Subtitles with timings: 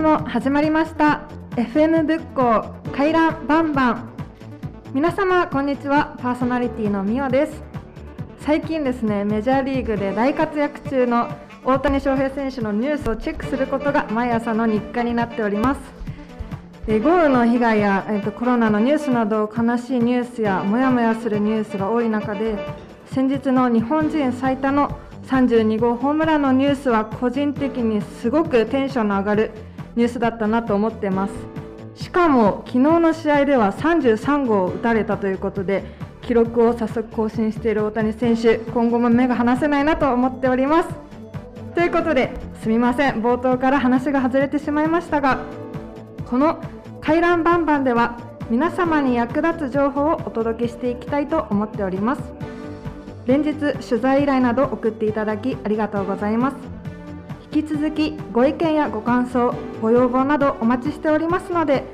[0.00, 1.28] も始まりました。
[1.56, 4.10] FM 仏教回覧バンバン
[4.94, 6.16] 皆様こんにちは。
[6.22, 7.62] パーソナリティのみおです。
[8.38, 11.28] 最近ですねメジャーリーグで大活躍中の
[11.64, 15.80] 大谷翔平選手のニュースをチェックすることが毎朝の日課になっております。
[16.86, 22.56] 豪雨の被害や、えーと、コロナのニュースなど悲しいニュースやモヤモヤするニュースが多い中で
[23.04, 29.50] 先日の日本人最多の32号ホームランのニュースは個人的にすごくテンションの上がる
[30.00, 31.34] ニュースだったなと思ってます。
[31.94, 35.84] しかも昨日の試合では33号を打たれたということで
[36.22, 40.88] 記録を早速更新している大谷選手今後も目が離せないなと思っております。
[41.74, 42.32] ということで
[42.62, 43.22] すみません。
[43.22, 45.40] 冒頭から話が外れてしまいましたが
[46.30, 46.58] この
[47.02, 48.16] 「回覧バンバン」では
[48.48, 52.22] 皆様に役立つ情報をお届けしていきたいと思っております。
[53.26, 53.52] 連日
[53.86, 56.79] 取材依頼など送っていただきありがとうございます。
[57.52, 61.84] 引き続きご意見やご感想ご要望などお待ちしておりますので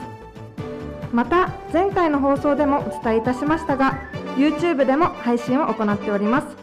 [1.12, 4.00] また、前回の放送でもお伝えいたしましたが、
[4.38, 6.59] YouTube でも配信を行っております。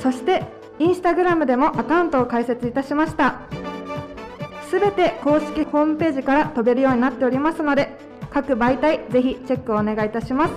[0.00, 0.44] そして
[0.78, 3.40] インスタグラムでもアカウントを開設いたしました。
[4.68, 7.96] すべて公式ホームページから飛べるようになっておりますので
[8.30, 10.54] 各媒体ぜひチェックをお願いいたします。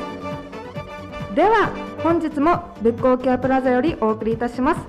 [1.36, 1.70] では
[2.04, 4.82] 本日も仏光ケアプラザよりお送りいたします。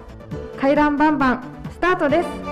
[0.58, 2.49] 回覧バンバンスタートです。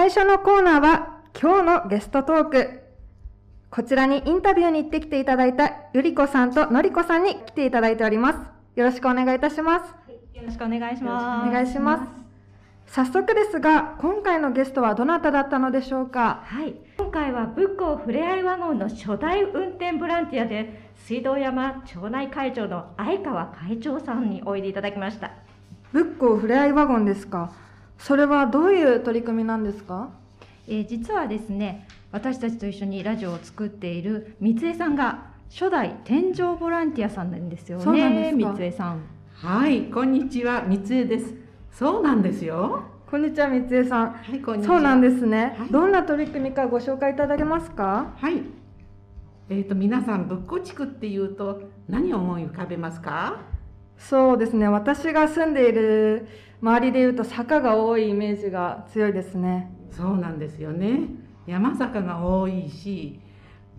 [0.00, 2.80] 最初のコーナーは今日のゲストトーク。
[3.70, 8.38] こちらにインタビューに行ってきていただいたゆりこさんとのりこさんに来ていただいております。
[8.76, 9.92] よろしくお願いいたします。
[9.92, 11.48] はい、よろしくお願いします。
[11.50, 11.98] お願いしま
[12.86, 12.94] す。
[12.94, 16.44] 早速ですが、今回のゲストはどなただったのでしょうか？
[16.46, 25.32] はい、今回は仏光ふれあいワゴンの初代運転ボランティアで水道山町内会長の相川会長さんにおいでいただきました。
[25.92, 27.52] 仏光ふれあいワゴンですか？
[28.00, 30.08] それはどういう取り組みなんですか、
[30.66, 39.02] えー、実はですね私たちと一緒にラジオを作っている三江さんが初代天井ボランティアさんなんですよね三江さん。
[39.34, 41.34] はいこんにちは三江です。
[41.72, 42.82] そうなんですよ。
[43.10, 44.12] こんにちは三江さん。
[44.12, 44.74] はいこんにちは。
[44.76, 48.12] そうなんですね、はい、どんな取り組みかご紹介いただけますか？
[48.16, 48.42] はい。
[49.48, 53.40] えーと、と皆さん仏光地区っていうと何を思い浮かべますか？
[54.00, 54.66] そうですね。
[54.66, 56.26] 私が住んでいる
[56.62, 59.70] 周りでいうと坂が多いイメージが強いですね。
[59.90, 61.02] そうなんですよね。
[61.46, 63.20] 山坂が多いし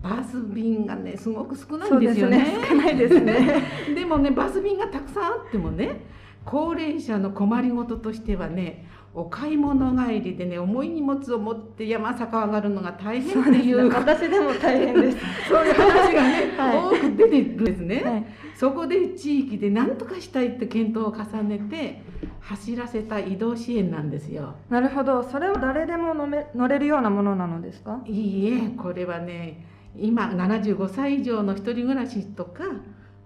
[0.00, 3.62] バス便がねすごく少ないんですよね、ね、少ないですね。
[3.94, 6.00] でもねバス便がたくさんあってもね
[6.44, 15.18] 高齢者の困りごととしてはねお買い物帰りでね重い荷物を持って山坂上がるのが大変っていう、ね、私でも大変です。
[15.48, 18.24] そういう話がね、はい、多く出てるんですね、はい、
[18.54, 22.02] そこで地域で何とかしたいって検討を重ねて
[22.40, 24.54] 走らせた移動支援なんですよ。
[24.70, 25.22] なるほど。
[25.22, 28.00] それは誰でも乗め乗れるようなものなのですか？
[28.06, 29.62] いいえこれはね
[29.94, 32.64] 今75歳以上の一人暮らしとか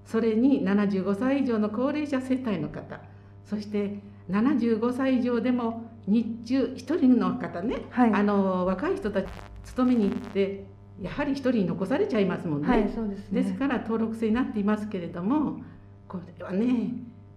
[0.04, 3.00] それに75歳以上の高齢者世帯の方
[3.44, 4.00] そして
[4.30, 9.28] 75歳以上でも日中1人の方ね、はい、あの若い人たち
[9.64, 10.64] 勤めに行って
[11.00, 12.68] やはり1人に残されちゃいますもんね。
[12.68, 13.42] はい、そうですね。
[13.42, 15.60] ですから登録制になっていますけれども
[16.08, 16.92] これはね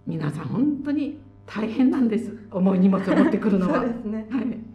[0.06, 2.32] 皆さん本当に大変なんです。
[2.50, 3.80] 重い荷物を持ってくるのは。
[3.82, 4.69] そうですね、はい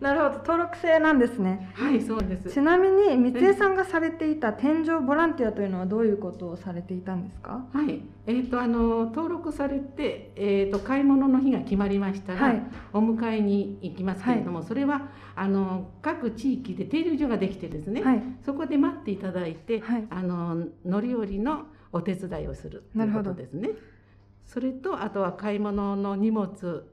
[0.00, 1.70] なるほど登録制なんですね。
[1.74, 2.50] はいそうです。
[2.50, 7.66] ちなみに三江さんがされていた天井ボランティアというのはどういうことをされていたんですか？
[7.72, 8.00] はい。
[8.26, 12.62] えーと、あの登録されて、えーと、買い物の日が決まりましたら、はい、
[12.92, 23.70] お迎えに行きますけれども、はい、それはあの各地域で停留所ができてですね、はい、そこで待っていただいて、あの乗り降りのお手伝いをするということですね。
[24.46, 26.86] それとあとは買い物の荷物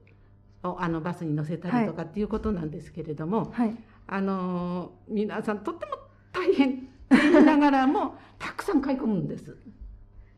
[0.64, 3.76] をあのバスに乗せたりとかっていうことなんですけれども、はい、
[4.08, 5.92] あの皆さんとっても
[6.32, 9.56] 大変言いながらも たくさん買い込むんです。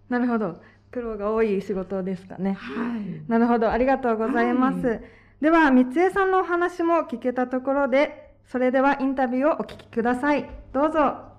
[0.10, 0.62] なるほど。
[0.92, 2.54] 苦労が多い仕事ですかね。
[2.54, 3.30] はい。
[3.30, 3.71] なるほど。
[3.71, 4.88] ありがとうございます。
[4.88, 5.00] は
[5.42, 10.50] では、三江さんのお話も聞けたところで、それではインタビューをお聞きください。
[10.74, 11.30] どうぞ。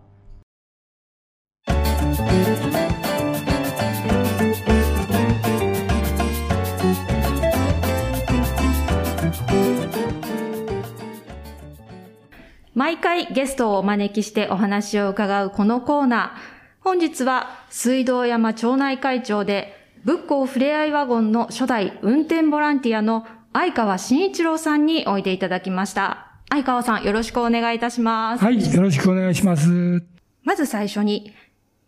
[12.81, 16.83] 毎回ゲストをお招きしてお話を伺うこのコーナー。
[16.83, 19.75] 本日は水道山町内会長で
[20.07, 26.29] 仏光ふれあいワゴンの初代運転ボランティアの相川慎一郎さんにおいでいただきました。
[26.49, 28.43] 相川さんよろしくお願いいたします。
[28.43, 30.03] はい、よろしくお願いします。
[30.43, 31.35] まず最初に、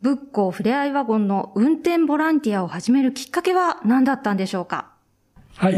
[0.03, 4.91] 仏光ふれあいワゴンの運転ボランティアを始めるきっかけは何だったんでしょうか？
[5.57, 5.75] はい。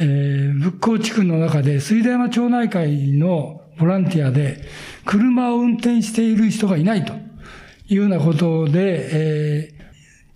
[0.00, 4.64] えー、仏光地区の中で水田山町内会のボランティアで
[5.04, 7.14] 車を運転している人がいないと
[7.88, 9.82] いうようなことで、えー、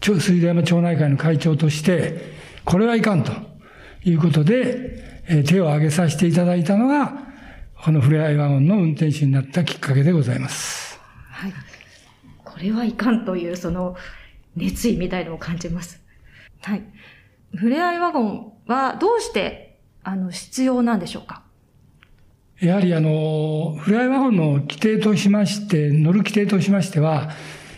[0.01, 2.21] ちょ水田山町内会の会長として、
[2.65, 3.33] これはいかんと
[4.05, 7.13] いうことで、えー手を挙げさせていただいたのが、
[7.83, 11.01] このふれあいワゴンの運転手になったきっかけでございます。
[11.31, 11.53] はい。
[12.45, 13.97] これはいかんというその
[14.55, 16.01] 熱意みたいのを感じます。
[16.63, 16.83] はい。
[17.55, 21.43] ふれあいワゴンはどうしてあの必要なんでしょうか？
[22.61, 27.31] やはりあの、フライワゴンの規定としまして、乗る規定としましては、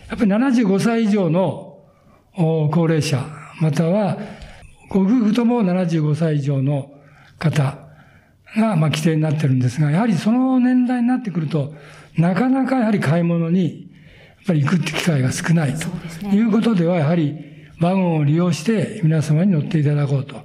[0.09, 1.81] やっぱり75歳以上の
[2.37, 3.25] お高齢者、
[3.61, 4.19] または、
[4.89, 6.93] ご夫婦とも75歳以上の
[7.39, 7.77] 方
[8.55, 11.75] が、まあ、規定になってるんですが、やはりその年代になってくると、
[12.17, 13.91] なかなかやはり買い物に、
[14.39, 17.37] やっぱり行くって機会が少ないということでは、やはり
[17.81, 20.37] ワゴンを利用して皆様に乗っていただこうと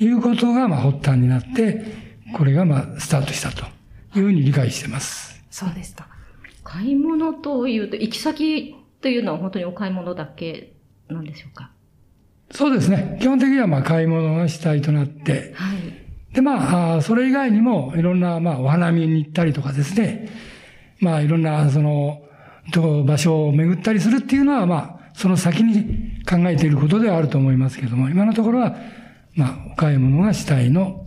[0.00, 1.84] いうことが、まあ、発端になって、
[2.32, 3.73] これが、まあ、スタートしたと
[4.18, 5.42] いうふうに理解してます。
[5.50, 6.08] そうですか。
[6.62, 10.74] 買い物というと、行き先というのは本当にお買い物だけ
[11.08, 11.70] なんでしょうか？
[12.50, 13.18] そうですね。
[13.20, 16.34] 基本的には、まあ、買い物が主体となって、はい。
[16.34, 20.28] で、まあ、それ以外にも、いろんな、まあ、お花見に行ったりとかですね、
[21.00, 22.22] まあ、いろんな、その、
[22.72, 28.76] と場所を巡ったりするっていうのは、まあ、その先に考えていることではあると思いますけども、今のところは、
[29.34, 31.04] まあ、お買い物が主体の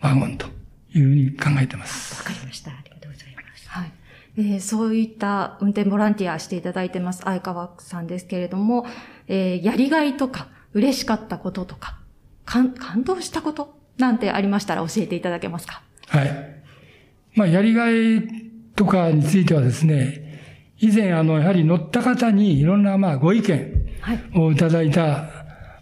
[0.00, 0.46] ワゴンと
[0.94, 2.18] いうふうに考えてます。
[2.20, 2.70] わかりました。
[2.70, 3.68] ありがとうございます。
[3.68, 3.92] はい。
[4.38, 8.86] えーそういった運転ボランティアしていただいてます相川さんですけれども、
[9.28, 11.98] えーやりがいとか、嬉しかったこととか、
[12.44, 15.82] 感感動したことなんてありましたら教えていただけますか？
[16.06, 16.62] はい。
[17.34, 18.22] まあ、やりがい
[18.74, 20.40] とかについてはですね、
[20.78, 24.20] 以前、あの、やはり乗った方にいろんな、まあ、ご意見はい。
[24.34, 25.28] をいただいた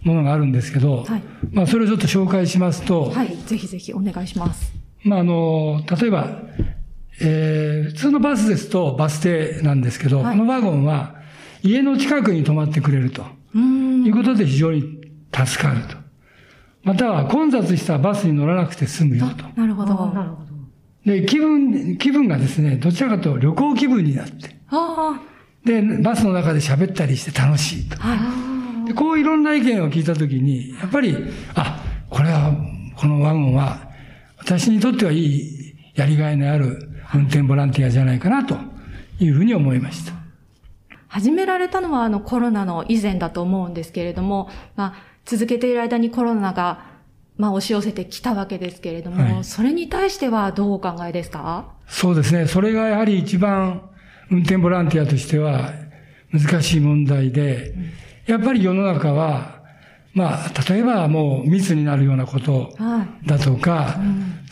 [0.03, 1.23] ものがあるんですけど、はい
[1.53, 3.37] まあ、それをちょっと紹介しますと、はい。
[3.47, 4.78] ぜひぜひお願いします。
[5.05, 6.43] まあ、あの、例えば、
[7.21, 11.17] えー普通のバスですとバス停なんですけど、はいこのワゴンは
[11.63, 13.23] 家の近くに止まってくれると
[13.55, 14.05] うーん。
[14.05, 14.83] いうことで非常に
[15.35, 15.97] 助かると。
[16.85, 19.45] または混雑したバスに乗らなくて済むよと。
[19.61, 19.95] なるほど。
[20.13, 20.49] なるほど。
[21.05, 25.21] で、気分、気分がですね、どちらかというと旅行気分になって、あ
[25.65, 27.97] で、バスの中で喋ったりして楽しいと。
[28.01, 28.07] あ。
[28.17, 28.89] はい。
[28.89, 31.17] で、こういろんな意見を聞いたときに、やっぱり、
[31.57, 32.53] あ、これは、
[32.97, 33.88] このワゴンは、
[34.49, 38.57] 私にとってはいいやりがいのある運転ボランティアじゃないかな、と
[39.21, 40.15] いうふうに思いました。
[41.07, 44.95] 始められたのはあのコロナの以前だと思うんですけれども、まあ、
[45.27, 46.87] 続けている間にコロナが、
[47.37, 51.67] まあ、押し寄せてきたわけですけれども、はいそれに対してはどうお考えですか？
[51.87, 52.47] そうですね。
[52.47, 53.83] それがやはり一番
[54.31, 55.73] 運転ボランティアとしては
[56.33, 57.75] 難しい問題で、
[58.25, 59.59] やっぱり世の中は、
[60.15, 63.27] まあ、例えばもう密になるようなことはい。
[63.27, 63.97] だとか、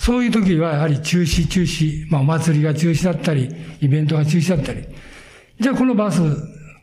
[0.06, 4.84] そういう時はやはり中止、中止、まあお祭りが中止だったり、イベントが中止だったり、
[5.58, 6.22] じゃあこのバス、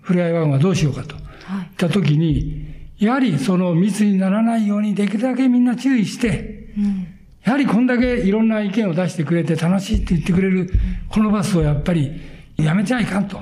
[0.01, 1.15] フレアイワゴンはどうしようかと。
[1.15, 1.63] はい。
[1.63, 2.65] いった時に、
[3.00, 7.08] やはりその密にならないようにできるだけみんな注意して、うん。
[7.46, 10.70] やはりこんだけいろんな意見を出してくれて楽しいって言ってくれる、
[11.08, 12.12] このバスをやっぱり
[12.58, 13.39] やめちゃいかんと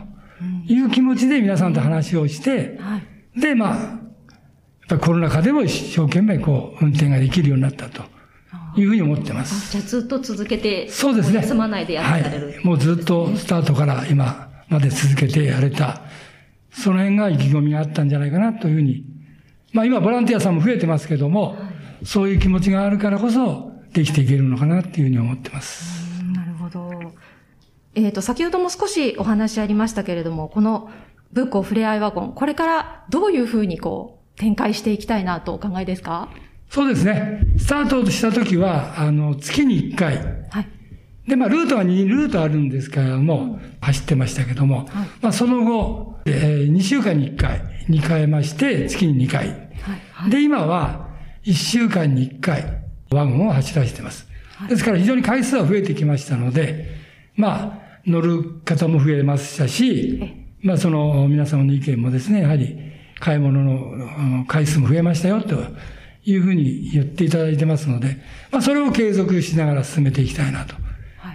[0.68, 3.00] いう気持ちで皆さんと話をして、は
[3.36, 3.40] い。
[3.40, 4.00] で、まあ、やっ
[4.90, 8.11] ぱりコロナ禍でも一生懸命こう運転ができるようになったと
[8.78, 9.72] いうふうに思ってます。
[9.72, 11.38] じゃあずっと続けて、そうですね。
[11.42, 12.48] 休まないでやってられる。
[12.48, 12.66] はい。
[12.66, 16.02] もうずっとスタートから今まで続けてやれた、
[16.72, 19.04] その辺が意気込みがあったんじゃないかなというふうに。
[19.74, 21.58] まあ今ボランティアさんも増えてますけども、
[22.04, 26.22] そういう気持ちがあるからこそできていけるのかなっていうふうに思ってます。
[26.22, 26.90] うんなるほど。
[27.94, 30.90] えっ、と、先ほども少しお話ありましたけれども、この
[31.34, 36.30] 仏光ふれあいワゴン、これからどういうふうにこう、展開していきたいなとお考えですか？
[36.72, 37.42] そうですね。
[37.58, 40.16] スタートした時は、あの、月に1回、
[40.50, 40.68] はい。
[41.28, 44.88] で、まあ、ルートは2ルートあるんですけれども、走ってましたけども、
[45.22, 49.70] まあ、その後、えー、2週間に1回、2回まして、月に2回。
[50.30, 51.10] で、今は、
[51.44, 52.64] 1週間に1回、
[53.12, 54.30] ワゴンを走らせてます。
[54.70, 56.86] ですから非常に回数は増えてきましたので、
[57.36, 60.24] まあ、乗る方も増えましたし、
[60.62, 62.78] まあ、その皆様の意見もですね、やはり
[63.20, 65.58] 買い物の回数も増えましたよと
[66.24, 68.18] いうふうに言っていただいてますので、
[68.52, 70.76] まあ、それを継続しながら進めていきたいなと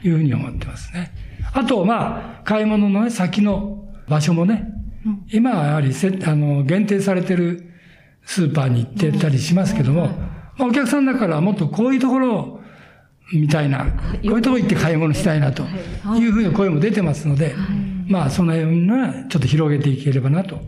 [0.02, 0.11] い。
[0.11, 1.12] うふうに思ってますね。
[1.52, 4.73] あと、まあ、買い物のね、先の場所もね、
[5.33, 7.73] 今はやはりせあの限定されてる
[8.25, 10.09] スーパーに行ってたりしますけども、
[10.57, 12.61] まあ、お客さんだからもっとこういうところ
[13.33, 13.90] みたいな、こ
[14.23, 15.64] ういうところ行って買い物したいなと
[16.16, 16.26] い。
[16.28, 17.55] うふうな声も出てますので、
[18.09, 20.61] まあ、その辺はちょっと広げていければなと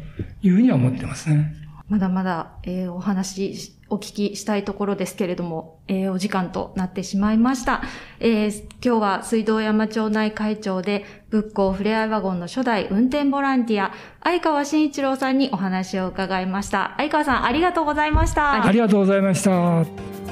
[0.42, 1.54] いうふうには思ってますね。
[1.88, 7.82] まだまだ、えー、お話、お聞きしたいところですけれども、えー、お時間となってしまいました。
[8.20, 13.92] えー、今日は水道山町内会長で、仏光ふれあいワゴンの初代運転ボランティア、
[14.22, 16.94] 相川慎一郎さんにお話を伺いました。
[16.98, 18.64] 相川さん、ありがとうございました。
[18.64, 20.27] ありがとうございました。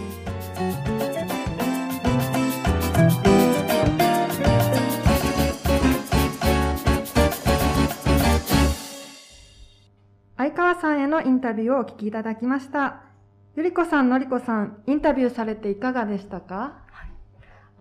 [10.56, 13.02] 川さんへのインタビューをお聞きいただきました。
[13.56, 17.06] ゆりこさん、のりこさん、インタビューされていかがでしたか、は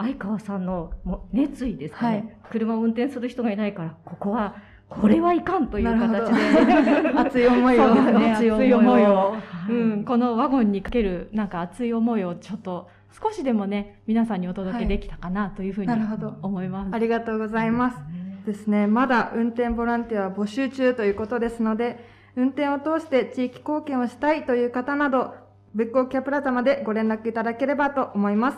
[0.08, 4.56] い、相川さんのも熱意ですね、はい、車を運転する人がいないから、ここは、
[4.90, 9.36] これはいかんという形で、熱い思いを、ね、熱い思いを、
[9.70, 12.90] うん、このワゴンにかけるなんか熱い思いをちょっと
[13.24, 15.94] 少しでもね、皆さんにお届けできたかなというふうに
[16.42, 16.94] 思います。
[16.94, 17.98] ありがとうございます。
[18.46, 25.34] ですね、まだ運転ボランティア募集中ということですので、運転を通して地域貢献をしたいという方など、
[25.74, 28.58] 仏光キャプラザまでご連絡いただければと思います。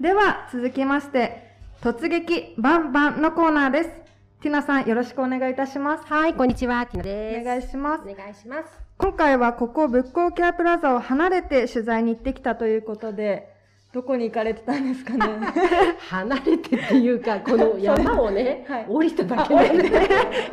[0.00, 3.90] では、続きまして、突撃バンバンのコーナーです。
[4.42, 6.06] ティナさん、よろしくお願いいたします。
[6.06, 7.42] はい、こんにちは、ティナです。
[7.42, 8.02] お願いします。
[8.02, 8.80] お願いします。
[8.98, 13.55] 今回はここ仏光キャプラザを離れて取材に行ってきたということで、
[13.96, 15.24] どこに行かれてたんですかね。
[16.10, 19.88] 離れてっていうか、この 山をね、はい、降りただけで、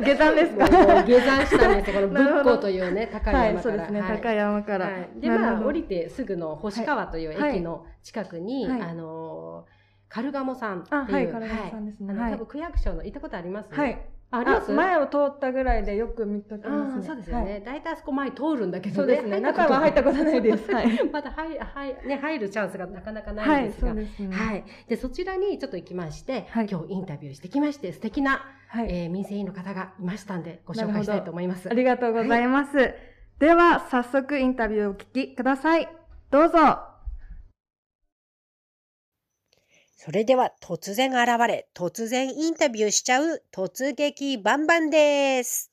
[0.00, 0.66] 下山ですか？
[0.66, 3.44] 下山したんですよ、この仏光というね、高い山から。
[3.44, 4.90] はい、そうですね、はい、高い山から。
[5.16, 9.66] で、まあ、降りてすぐの星川という駅の近くに、あの
[10.08, 11.12] カルガモさんっていう。
[11.12, 12.14] はい、カルガモさんですね。
[12.14, 13.74] 多分区役所の行ったことあります？
[13.74, 13.98] はい。
[14.40, 17.06] あ前を通ったぐらいでよく見かけますね。
[17.06, 17.62] そうですよね。
[17.64, 19.40] 大体あそこ前通るんだけどそうですね。
[19.40, 20.70] 中は入ったことないです。
[20.72, 20.88] はい。
[21.10, 23.94] まだ入、入、ね、入るチャンスがなかなかないんですが。
[23.94, 24.36] はい、そうですね。
[24.36, 24.64] はい。
[24.88, 28.40] で、そちらにちょっと行きまして、今日インタビューしてきまして、素敵な、
[28.88, 31.68] え民生委員の方がいましたんで、ご紹介したいと思います。
[31.68, 32.94] ありがとうございます。
[33.38, 35.88] では、早速インタビューをお聞きください。
[36.30, 36.93] どうぞ。
[40.04, 45.72] それでは突然現れ、突然インタビューしちゃう突撃バンバンです。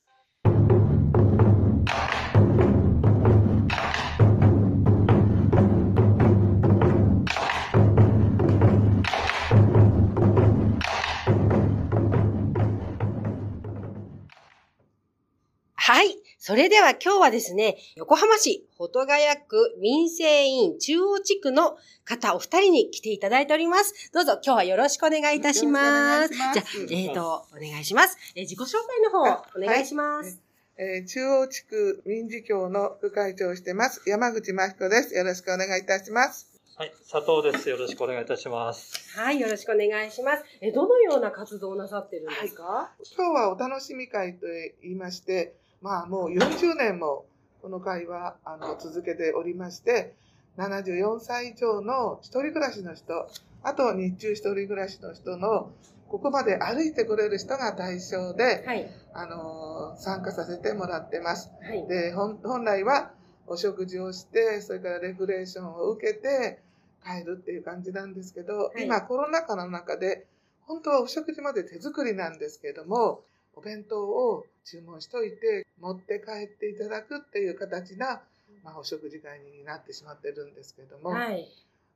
[15.84, 16.16] はい。
[16.38, 24.12] それでは今日はですね、横浜市保土ヶ谷区民生委員中央地区の方お二人に来ていただいております。
[24.14, 26.38] どうぞ今日はよろしくお願いいたします。
[26.38, 28.16] ますじゃあ、えっ、ー、と、お願いします。
[28.36, 30.40] えー、自己紹介の方、お願いします。
[30.78, 34.08] えー、中央地区民事協の副会長をしてます。
[34.08, 35.16] 山口真彦です。
[35.16, 36.52] よろしくお願いいたします。
[36.76, 37.68] はい、佐藤です。
[37.70, 39.18] よろしくお願いいたします。
[39.18, 40.44] はい、よろしくお願いします。
[40.62, 44.46] え、どのような活動をなさってるんですか、はい、今日はお楽しみ会と
[44.82, 47.26] 言いまして、まあもう40年も
[47.62, 50.16] この会はあの続けておりまして、
[50.58, 53.30] 74歳以上の一人暮らしの人、
[53.64, 55.72] あと日中一人暮らしの人の
[56.08, 61.52] ここまで歩いてくれる人が対象で、はい、あの参加させてもらってます。
[61.62, 63.12] はい、で本来は
[63.48, 66.62] お食事をして、それからレクレーションを受けて
[67.04, 70.26] 帰るっていう感じなんですけど、はい、今コロナ禍の中で
[70.68, 73.24] 本当はお食事まで手作りなんですけれども、
[73.56, 78.22] お弁当を注文しといて持って帰っていただくっていう形な、
[78.64, 81.48] まあ、お食事会になってしまってるんですけども、はい、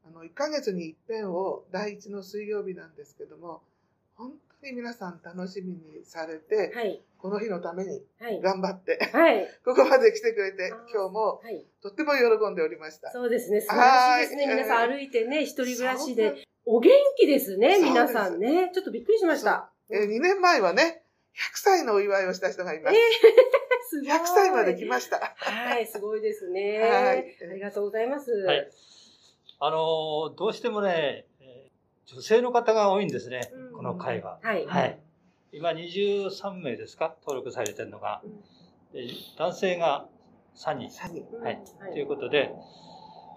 [0.07, 3.61] あの1ヶ月に一遍を第一の水曜日なんですけども
[4.15, 4.31] 本
[4.61, 8.01] 当に皆さん楽しみにされて、はい、この日のために
[8.41, 11.41] 頑張って、はい、 ここまで来てくれて今日も
[11.81, 13.11] とっても喜んでおりました。
[13.11, 13.61] そうですね。
[13.61, 14.55] 素晴らしいですね。
[14.55, 16.45] 皆さん歩いてね一人暮らしで。
[16.67, 18.71] お元気ですね皆さんね。
[18.73, 19.69] ちょっとびっくりしました。
[19.89, 21.04] えー、2年前はね100
[21.55, 22.95] 歳のお祝いをした人がいます。
[22.95, 23.01] えー、
[23.89, 24.09] すごい。
[24.09, 25.35] 100歳まで来ました。
[25.37, 26.79] はい、すごいですね。
[26.79, 27.37] はい。
[27.49, 28.31] ありがとうございます。
[28.31, 28.69] はい。
[29.59, 31.25] あの、どうしてもね、
[32.05, 33.41] 女性の方が多いんですね、
[33.75, 34.39] この会は。
[34.41, 34.65] はい。
[34.65, 34.99] はい。
[35.51, 38.21] 今23名ですか登録されてるのが。
[39.37, 40.07] 男性が
[40.55, 40.89] 3人。
[40.89, 41.37] 3人。
[41.39, 41.61] はい。
[41.93, 42.51] ということで、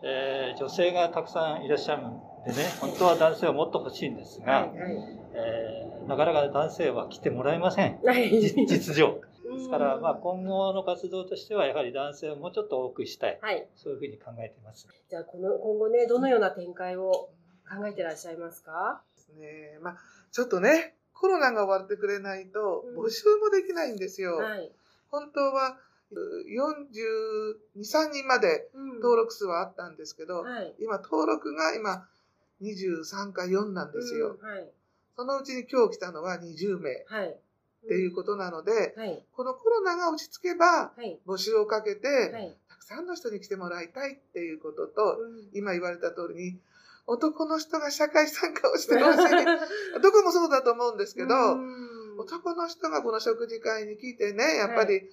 [0.05, 4.93] えー、女性がたくさんいらっしゃるんでね、本当は男性をもっと欲しいんですが、はいはい、
[5.35, 8.01] えー、なかなか男性は来てもらえません。
[8.67, 9.21] 実情。
[9.57, 13.39] ですから、まあ、今後の活動としては、やはり男性をもうちょっと多くしたい。
[13.41, 14.87] はい、そういうふうに考えています。
[15.09, 17.31] じゃあ、この、今後ね、どのような展開を
[17.69, 19.03] 考えてらっしゃいますか？
[19.17, 19.79] ですね。
[19.81, 19.97] まあ、
[20.33, 24.37] ちょっとね、コロナが終わってくれないと、募集もできないんですよ。
[24.37, 24.71] うんはい、
[25.11, 25.79] 本当は、
[26.13, 32.09] 42、3人まで登録数はあったんですけど、うんはい、今、登録が今、
[32.63, 34.37] 23か4なんですよ。
[34.41, 34.71] うんはい、
[35.17, 37.05] そのうちに今日来たのが20名。
[37.09, 37.37] はい。
[37.85, 40.93] っていうことなので、はい、このコロナが落ち着けば、
[41.27, 46.59] 募集をかけて、はい、たくさんの人に来てもらいたいっていうことと、うん、今言われた通りに、
[47.07, 49.21] 男の人が社会参加をしてほしい。
[50.03, 51.35] どこもそうだと思うんですけど、
[52.19, 55.09] 男の人がこの食事会に来てね、やっぱり、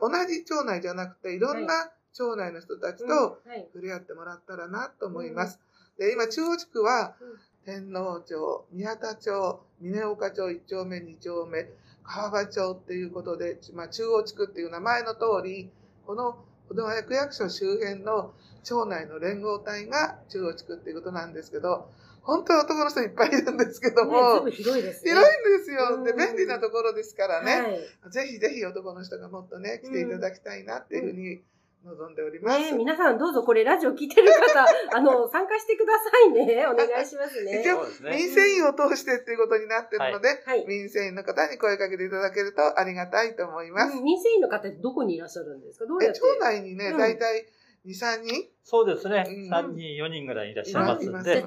[0.00, 3.42] 同じ町内じゃなくて、いろんな町内の人たちと
[3.72, 5.58] 触れ合ってもらったらなと思います。
[5.98, 7.16] で、今、中央地区は、
[7.64, 11.68] 天皇町、宮田町、峰岡町1丁目、2丁目、
[12.04, 15.70] 川場町っていうことで、まあ、中央地区っていう名前の通り、
[16.06, 16.36] この
[16.68, 21.90] 小戸川区役所周辺の町内の連合体が中央地区っていうことなんですけど、
[22.22, 25.12] 本当は男の人いっぱいいるんですけども、ね、広いですね。
[25.12, 26.04] 広いんですよ。
[26.04, 27.62] で、便利なところですからね、
[28.02, 31.42] はい、ぜひぜひ男の人がもっとね、来ていただきたいなっていうふうに
[31.86, 32.58] 望んでおります。
[32.58, 34.66] ね、皆さんどうぞこれラジオ聞いてる方、
[34.96, 36.66] あの、参加してくださいね。
[36.66, 37.60] お願いしますね。
[37.62, 44.00] 一応、民生委員を通してっていうことになってるので、はい、民生委員の方に声かけていただけるとありがたいと思います。
[44.00, 45.86] 民生委員の方ってどこにいらっしゃるんですか？
[45.86, 46.20] どうやって？
[46.20, 47.46] 町内にね、大体、
[47.86, 48.50] 2、3人？
[48.64, 49.24] そうですね。
[49.28, 51.46] うん、3人、4人ぐらいいらっしゃいますんで。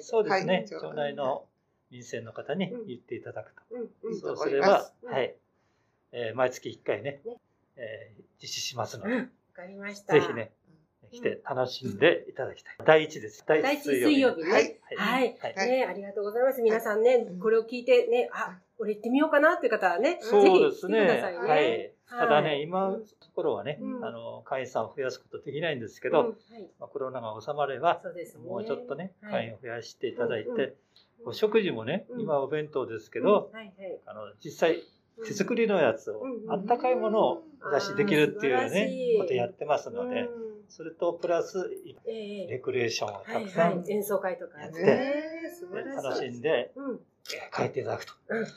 [0.00, 0.66] そうですね。
[0.70, 1.46] 町内の
[1.90, 3.62] 民生の方に言っていただくと。
[4.20, 5.36] そうすれば、はい。
[6.12, 7.22] えー、毎月1回ね、
[7.76, 9.26] えー、実施しますので。
[9.52, 10.14] かりました。
[10.14, 10.52] ぜひね、
[11.10, 12.74] 来て楽しんでいただきたい。
[12.84, 13.44] 第一です。
[13.46, 14.50] 第一水曜日ね。
[14.96, 15.36] はい。
[15.38, 15.68] はい。
[15.68, 16.62] ね、ありがとうございます。
[16.62, 21.00] 皆さんね、これを聞いてね、あ、俺行ってみようかなっていう方はね、そうですね。
[21.00, 21.92] はい。
[22.08, 26.34] ただね、今のところはね、あの、会員さんを増やすことできないんですけど、
[26.78, 28.02] まあ、コロナが収まれば、
[28.46, 30.74] もうちょっとね、会員を増やしていただいて、
[31.24, 33.50] お食事もね、今お弁当ですけど、
[34.06, 34.82] あの、実際、
[35.26, 40.28] 手作りのやつを、あったかいものをお出しできるっていうね、ことやってますので、
[40.68, 41.70] それとプラス、
[42.06, 45.14] レクレーションをたくさん演奏会とかやって、
[46.02, 46.72] 楽しんで、
[47.54, 48.12] 帰っていただくと。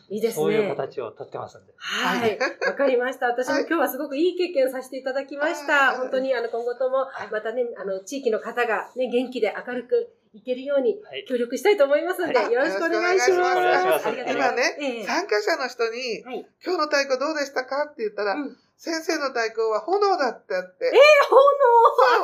[0.09, 0.43] いいですね。
[0.43, 1.73] そういう形をとってますんで。
[1.77, 2.39] はい。
[2.65, 3.27] わかりました。
[3.27, 5.97] 私も今日はすごくいい経験させていただきました。
[5.97, 14.09] 本当にあの今後とも、またね、あの、地域の方がね、元気で明るくいけるように協力したいと思いますので、よろしくお願いします。
[14.11, 16.19] 今ね、参加者の人に、
[16.59, 18.35] 今日の太鼓どうでしたかって言ったら、
[18.75, 20.87] 先生の太鼓は炎だってあって。
[20.87, 21.39] えー、炎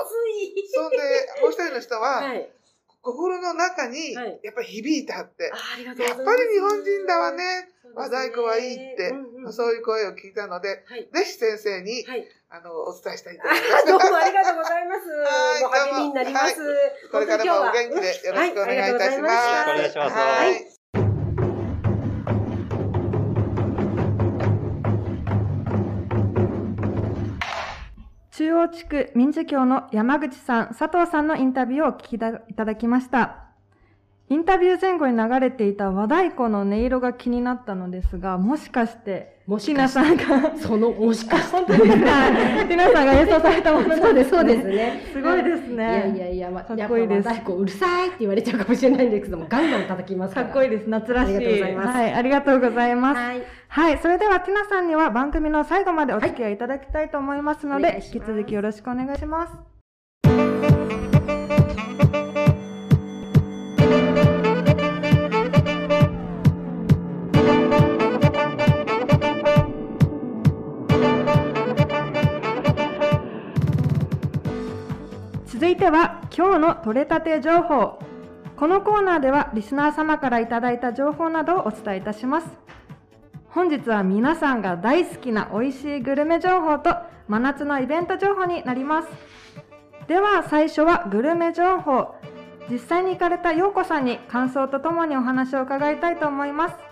[0.04, 0.68] 熱い。
[0.68, 0.98] そんで、
[1.42, 2.24] もう一人の人は、
[3.02, 4.22] 心の中に、や
[4.52, 5.46] っぱり響いたって。
[5.46, 5.50] や
[5.94, 7.70] っぱり日本人だわね。
[7.96, 9.14] 和太鼓はいいって、
[9.52, 12.06] そういう声を聞いたので、ぜひ先生に、
[12.54, 13.86] あの、お伝えしたいと思います。
[13.88, 15.08] どうもありがとうございます。
[15.64, 16.56] もう励みになります。
[17.10, 19.70] これからもお元気でよろしくお願いいたします。
[19.70, 20.16] お願いします。
[20.18, 20.82] はい
[28.32, 33.51] 中央地区民事協の山口さん、佐藤さんのインタビューをお聞きいただきました。
[34.32, 41.52] インタビュー前後に流れていた和太鼓の音色が気になったのですが、もしかしてもしなさんが、その、もしかして。
[41.58, 42.66] 本当ですか？
[42.70, 45.02] 皆さんが演奏されたものそうです、そうですね。
[45.12, 46.14] すごいですね。
[46.16, 47.28] いやいやいや、まあ、かっこいいです。
[47.28, 50.90] やっぱうるさいって言われちゃうかもしれないんですけども、ガンガン叩きますかっこいいです。
[50.90, 51.36] 夏らしい。
[51.36, 51.88] ありがとうございます。
[51.98, 53.18] はい、ありがとうございます。
[53.18, 53.42] はい。
[53.68, 59.71] はい、それでは、ティナさんには番組の最後までお付き合いいただきたいと思いますので、はい、引き続きよろしくお願いします。
[75.62, 78.00] 続いては今日の取れたて情報。
[78.58, 82.48] このコーナーではリスナー様からいただいた情報などをお伝えいたします。
[83.50, 86.96] 本日は皆さんが大好きな美味しいグルメ情報と
[87.28, 89.10] 真夏のイベント情報になります。
[90.08, 92.16] では最初はグルメ情報。
[92.68, 96.91] 実際に行かれた陽子さんに感想とともにお話を伺いたいと思います。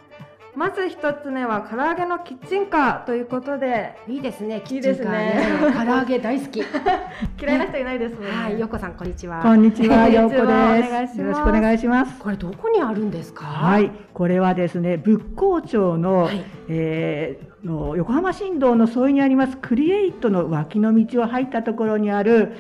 [0.56, 3.96] まず一つ目は唐揚げのキッチンカーということで。
[4.08, 5.42] いいですねキッチンカーね。
[5.74, 6.62] 唐揚げ大好き。
[7.42, 8.32] 嫌いな人いないですもんね。
[8.32, 9.42] はいよこさんこんにちは。
[9.42, 11.20] こんにちはようこです。
[11.20, 12.20] よろしくお願いします。
[12.20, 13.46] これどこにあるんですか？
[13.46, 22.54] はいこれはですね仏光町の、はい、えー、の横浜新道の沿いにありますクリエイトの脇の道を入ったところにある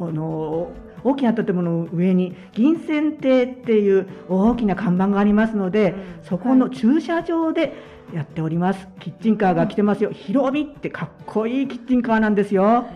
[0.00, 0.68] あの
[1.04, 7.74] 大きな建物の上に銀泉亭っていう大きな看板がありますので、そこの駐車場で
[8.14, 8.88] やっております。
[9.00, 10.10] キッチンカーが来てますよ。
[10.10, 12.86] 広みってかっこいいキッチンカーなんですよ。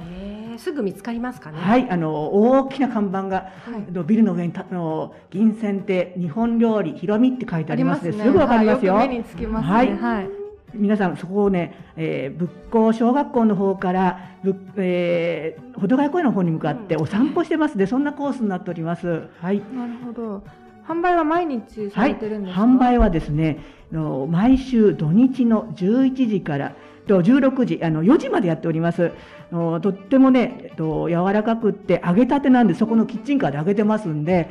[0.58, 1.58] すぐ見つかりますかね？
[1.58, 8.12] はい、あの大きな看板が、はい、ビルの上にたの銀泉亭日本料理ひろみって書いてありますね。
[8.12, 8.94] すぐわかりますよ。
[8.94, 9.96] はい、目につきます、ね、はい。
[9.96, 10.41] はい
[10.74, 19.28] 皆さんそこをね、えー、仏光小学校の方からぶ、えー、保土ヶ谷公園の方に向かってお散歩してますで、うん、そんなコースになっております。
[19.40, 19.62] はい。
[19.74, 20.42] なるほど。
[20.86, 23.58] 販売は毎日されてるんですか、はい、販売はですね、
[23.92, 26.74] の毎週土日の11時から
[27.06, 29.12] と16時あの4時までやっております。
[29.52, 34.48] とってもね、と柔らかくって揚げたてなんでそこのキッチンカーで揚げてますんで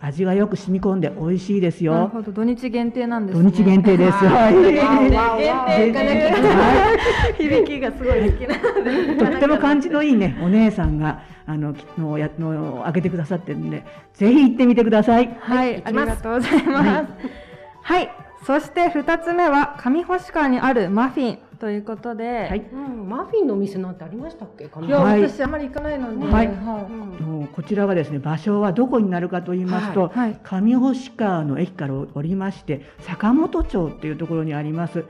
[0.00, 1.94] 味がよく染み込んで美味しいですよ。
[1.94, 3.50] なるほど土日限定なんですね。
[3.50, 4.12] 土日限定です。
[4.12, 4.54] はい。
[5.90, 8.54] 限定響きがすごい好きな。
[9.30, 15.36] とっても感じのいいねお姉さんがあののやの揚げてくださってるんでぜひ行ってみてください。
[15.40, 16.86] はい、ありがとうございます。
[16.86, 17.06] はい、
[17.82, 18.10] はい、
[18.46, 21.38] そして二つ目は上星川にあるマフィン。
[21.58, 22.66] ということで、はい。
[22.72, 24.64] うん、マフィンのお店なんてありましたっけ？
[24.64, 26.56] いや、はい、私あまり行かないので、はい、はい
[27.22, 35.04] うん、こちらはですね場所はどこになるかと言いますと、はい、上星川の駅から降りまして坂本町っていうところにあります。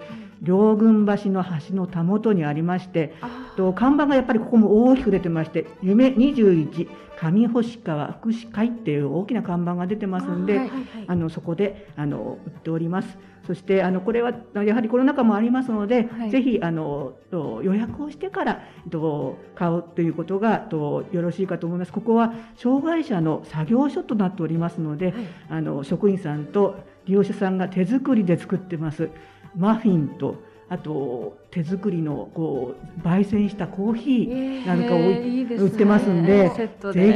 [0.44, 3.14] 両軍橋の橋のたもとにありまして、
[3.56, 13.18] と看板がやっぱりここも大きく出てまして、夢21上星川福祉会っていう大きな看板が出てますんで、あはいはいはい、あのそこであの売っております。
[13.46, 21.92] そしてあのこれはやはりコロナ禍もありますので、はい、ぜひあの予約をしてからと買うということがとよろしいかと思います。
[21.92, 25.14] ここは障害者の作業所となっておりますので、はい、
[25.50, 26.76] あの職員さんと
[27.06, 29.10] 利用者さんが手作りで作ってます。
[29.56, 30.36] マフィンと
[30.68, 36.50] あと手作りのこう焙煎したコーヒーなんかを売ってますんで、
[36.92, 37.12] ぜ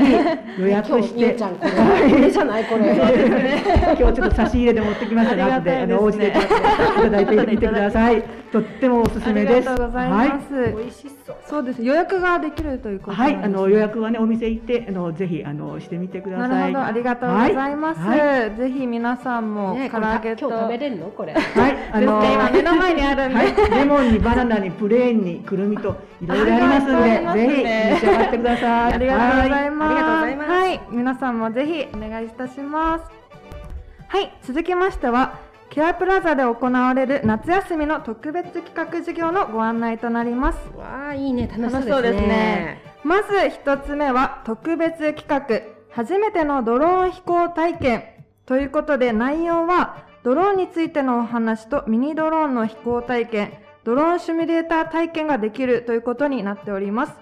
[0.56, 1.34] ひ予約して。
[1.34, 1.48] 今
[4.10, 8.22] 日ちょっと差し入れで持ってきましたので、後であのお家でいただいてみてください。
[8.52, 9.68] とってもおすすめです。
[9.68, 10.74] ありがとうございます。
[10.76, 11.36] 美味しそう。
[11.46, 11.82] そうです。
[11.82, 16.48] 予約ができるということはい、あの予約はねお店行ってあのぜひあのしてみてください。
[16.48, 18.56] なるほど、ありがとうございます。
[18.56, 21.06] ぜひ皆さんも唐揚げと今日食べれるの？
[21.08, 21.34] これ。
[21.34, 23.68] はい、 あの今目の前にあるんで。
[23.68, 27.10] レモンにバナナにプレーンにくるみといろいろありますので、
[27.46, 28.92] ぜひ召し上がってください。
[28.94, 29.90] ありがとうございます。
[29.90, 30.50] ありがとうございます。
[30.50, 33.04] はい、皆さんもぜひお願いいたします。
[34.08, 35.34] はい、続きましては、
[35.70, 40.58] ケアプラザで行われる夏休みの特別企画授業のご案内となります。
[40.76, 42.82] わあ、いいね、楽しそうですね。
[43.04, 45.62] まず一つ目は特別企画、
[45.94, 48.04] 初めてのドローン飛行体験。
[48.46, 53.52] ということで内容はドローンについてのお話とミニドローンの飛行体験、
[53.84, 57.12] ドローンシミュレーター体験ができるということになっております。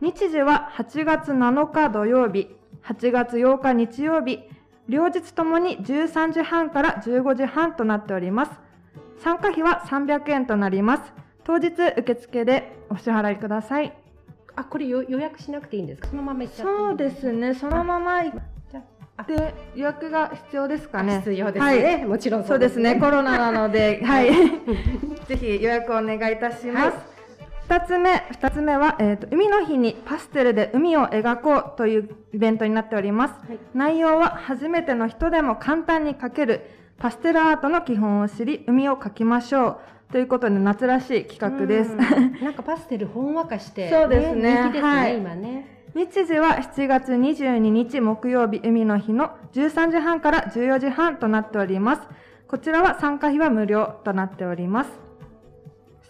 [0.00, 2.48] 日時は8月7日土曜日、
[2.84, 4.40] 8月8日日曜日、
[4.88, 8.52] 両日ともに13時半から15時半となっております。
[9.18, 11.12] 参加費は300円となります。
[11.44, 13.92] 当日受付でお支払いください。
[14.56, 16.08] あ、これ予約しなくていいんですか？
[16.08, 18.22] そのまま行っちゃってそうですね、そのまま
[19.26, 21.18] で予約が必要ですかね。
[21.18, 21.84] 必要ですね。
[21.84, 22.96] はい、もちろんそうですね。
[22.96, 24.30] コロナなので、 はい。
[25.26, 27.17] ぜひ予約をお願いいたします。
[27.68, 33.34] 二、つ目、二つ目は、えっ、ー、と、海の日にパステルで海を描こうというイベントになっております。
[33.46, 36.62] はい、内容は、初めての人でも簡単に描ける
[36.96, 39.78] パステルアートの基本を知り、海を描きましょう。
[40.12, 41.94] ということで、夏らしい企画です。
[42.42, 44.62] なんかパステルほんわかして、そうですね。
[44.62, 45.78] 人気ですね、はい、今ね。
[45.94, 52.02] 日時は7月22日木曜日海の日の13時半から14時半となっております。
[52.46, 54.90] こちらは参加費は無料となっております。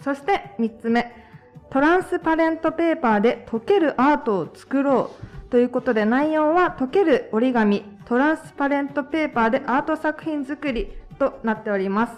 [0.03, 1.28] そして3つ目、
[1.71, 5.11] トランスパレントペーパーで溶けるアートを作ろ
[5.47, 12.13] うということで内容は溶ける折り紙、トランスパレントペーパーでアート作品作りとなっております。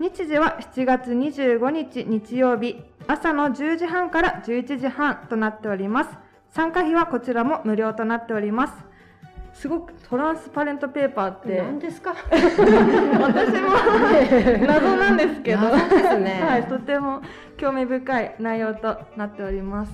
[0.00, 6.10] 日時は7月25日日曜日朝の10時半から11時半となっております。
[6.50, 8.83] 参加費はこちらも無料となっております。
[9.54, 11.56] すごくトランスパレントペーパーって。
[11.58, 12.14] 何ですか？
[12.28, 13.70] 私も
[14.66, 15.62] 謎なんですけど。
[16.18, 17.22] ね、はい、とても
[17.56, 19.92] 興味深い内容となっております。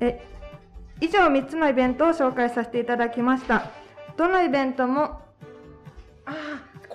[0.00, 0.22] え
[1.00, 3.70] 以上3つのイベントを紹介させていただきました。
[4.16, 5.20] どのイベントも
[6.26, 6.32] あ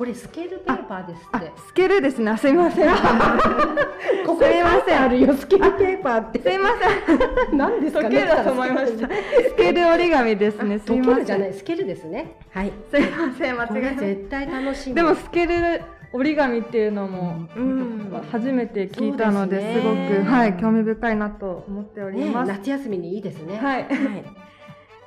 [0.01, 1.51] これスケールペーパーですって。
[1.67, 2.35] スケールですね。
[2.35, 2.89] すみません。
[4.25, 4.99] ここすみません。
[4.99, 6.41] あるよ、スケールペーパーって。
[6.41, 6.69] すみま
[7.05, 7.53] せん。
[7.55, 8.09] 何ですかね。
[8.09, 9.07] スケールだと思いました。
[9.07, 10.79] スケール折り紙ですね。
[10.79, 11.25] すみません。
[11.25, 12.35] じゃない、スケールですね。
[12.49, 12.71] はい。
[12.89, 14.93] すみません、間違え絶対楽しい。
[14.95, 15.81] でもスケール
[16.13, 22.47] 折り紙っていうのも、うん、初めて聞いたので、すごく、はい、興味深いなと思っております。
[22.47, 23.55] 夏休みにいいですね。
[23.55, 23.85] はい。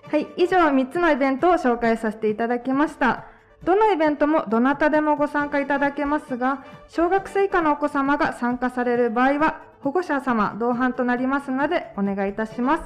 [0.08, 3.33] はい、以上3つのイベントを紹介させていただきました。
[3.64, 12.84] どのイベントもどなたでもご参加いただけますが、小学生以下のお子様が参加される場合は、保護者様同伴となりますのでお願いいたします。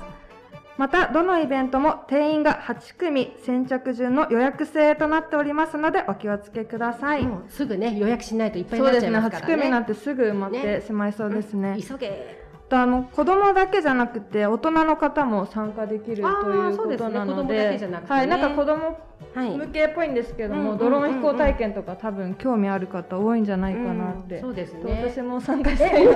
[0.76, 7.28] また、どのイベントも定員が8組先着順の予約制となっておりますのでお気をつけください。
[7.48, 9.48] すぐね、予約しないといっぱいになっちゃいますからね。
[9.48, 11.74] そうですね、8組なんてすぐ埋まってしまいそうですね。
[11.74, 18.98] ね急げあの子供だけじゃなくて大人の方も参加できるということなので、はい、なんか子供
[19.34, 25.10] 向けっぽいんですけども、ドローン飛行体験とか多分興味ある方多いんじゃないかなって、そうですね。
[25.10, 26.06] 私も参加したい。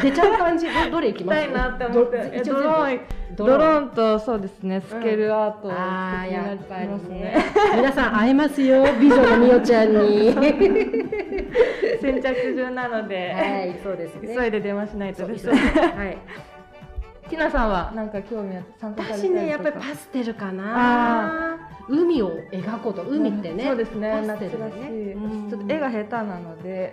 [0.00, 1.40] 出ちゃう感じどれ行きます？
[1.40, 3.00] たいなって思って、ドローン。
[3.36, 4.80] ドローンとそうですね。
[4.80, 7.44] スケールアート、ああやっぱりね。
[7.76, 10.34] 皆さん会えますよ美女のみおちゃんに。
[12.00, 14.34] 先着順なので、はい、そうですね。
[14.34, 15.48] 急いで電話しないとです。
[15.48, 16.18] はい。
[17.30, 21.58] ティナさんはなんか興味あ参加されて私ねやっぱりパステルかな。
[21.90, 23.02] 海を描こうと。
[23.02, 24.22] 海ってね、そうですね。
[24.24, 24.50] 夏らしい、
[25.50, 26.92] ちょっと絵が下手なので、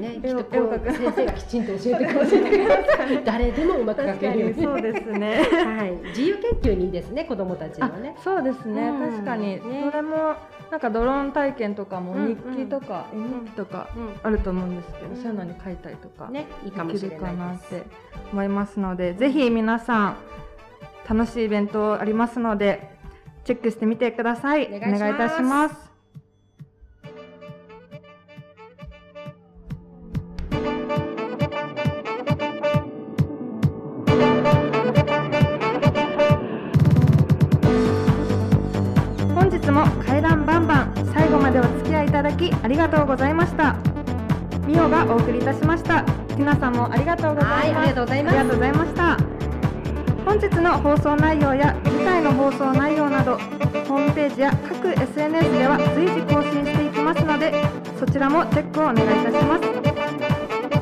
[0.00, 4.62] ね、 きっとこう先生がきちんと教えてくれる 誰でもうまく描けるように。
[4.62, 5.42] そうですね。
[5.52, 6.08] はい。
[6.08, 8.16] 自由研究にいいですね子供たちのね。
[8.24, 10.34] そうですね、確かに、それも
[10.70, 13.88] なんかドローン体験とかも日記とか絵日記とか
[14.22, 17.84] あると思うんですけど、そういうのに書いたりとかねいいかもしれないなって
[18.32, 20.16] 思いますので、ぜひ皆さん
[21.08, 22.96] 楽しいイベントありますので
[23.44, 24.66] チェックしてみてください。
[24.66, 25.87] お願いいたします。
[39.68, 43.76] 本日も階段バンバン最後までお付き合いいただきありがとうございました。
[44.66, 46.04] ミオがお送りいたしました。
[46.04, 47.76] ティナさんもありがとうございます。
[47.76, 48.38] ありがとうございます。
[48.38, 49.18] ありがとうございました。
[50.24, 57.52] 本日の放送内容や次回の放送内容などホームページや各 SNS では随時更新していきますので
[57.98, 59.72] そちらもチェックをお願いいたしますホ